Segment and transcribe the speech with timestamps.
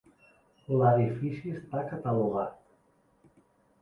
[0.77, 3.37] L'edifici està catalogat.